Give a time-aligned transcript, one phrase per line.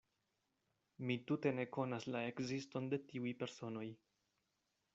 [1.09, 3.87] Mi tute ne konas la ekziston de tiuj personoj.